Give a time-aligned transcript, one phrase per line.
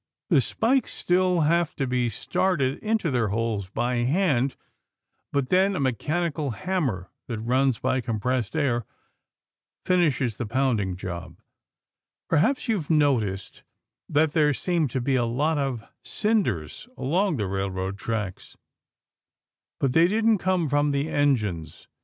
[0.31, 4.55] The spikes still have to be started into their holes by hand,
[5.31, 8.87] but then a mechanical hammer that runs by compressed air
[9.85, 11.39] finishes the pounding job.
[12.27, 13.61] Perhaps you've noticed
[14.09, 18.57] that there seem to be a lot of cinders along railroad tracks.
[19.79, 21.87] But they didn't come from the engines.